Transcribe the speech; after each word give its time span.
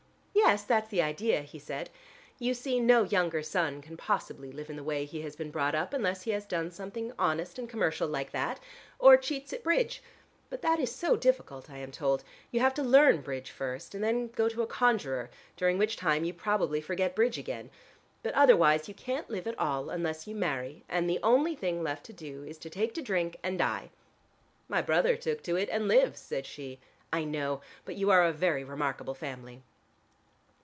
"Yes, 0.33 0.63
that's 0.63 0.89
the 0.89 1.03
idea," 1.03 1.43
he 1.43 1.59
said. 1.59 1.89
"You 2.39 2.53
see 2.55 2.79
no 2.79 3.03
younger 3.03 3.41
son 3.43 3.79
can 3.81 3.95
possibly 3.95 4.51
live 4.51 4.69
in 4.71 4.75
the 4.75 4.83
way 4.83 5.05
he 5.05 5.21
has 5.21 5.35
been 5.35 5.51
brought 5.51 5.75
up 5.75 5.93
unless 5.93 6.23
he 6.23 6.31
has 6.31 6.45
done 6.47 6.71
something 6.71 7.13
honest 7.19 7.59
and 7.59 7.69
commercial 7.69 8.07
like 8.07 8.31
that, 8.31 8.59
or 8.97 9.15
cheats 9.17 9.53
at 9.53 9.63
bridge. 9.63 10.01
But 10.49 10.61
that 10.63 10.79
is 10.79 10.93
so 10.93 11.15
difficult 11.15 11.69
I 11.69 11.77
am 11.77 11.91
told. 11.91 12.23
You 12.49 12.59
have 12.59 12.73
to 12.73 12.83
learn 12.83 13.21
bridge 13.21 13.51
first, 13.51 13.93
and 13.93 14.03
then 14.03 14.27
go 14.29 14.49
to 14.49 14.63
a 14.63 14.67
conjurer, 14.67 15.29
during 15.55 15.77
which 15.77 15.95
time 15.95 16.25
you 16.25 16.33
probably 16.33 16.81
forget 16.81 17.15
bridge 17.15 17.37
again. 17.37 17.69
But 18.23 18.33
otherwise 18.33 18.87
you 18.89 18.93
can't 18.95 19.29
live 19.29 19.47
at 19.47 19.59
all 19.59 19.89
unless 19.89 20.25
you 20.27 20.35
marry 20.35 20.83
and 20.89 21.07
the 21.09 21.19
only 21.21 21.55
thing 21.55 21.81
left 21.83 22.03
to 22.07 22.13
do 22.13 22.43
is 22.43 22.57
to 22.59 22.69
take 22.69 22.93
to 22.95 23.01
drink 23.01 23.37
and 23.43 23.59
die." 23.59 23.91
"My 24.67 24.81
brother 24.81 25.15
took 25.15 25.43
to 25.43 25.55
it 25.55 25.69
and 25.71 25.87
lives," 25.87 26.19
said 26.19 26.45
she. 26.47 26.79
"I 27.13 27.23
know, 27.23 27.61
but 27.85 27.95
you 27.95 28.09
are 28.09 28.25
a 28.25 28.33
very 28.33 28.63
remarkable 28.63 29.13
family." 29.15 29.61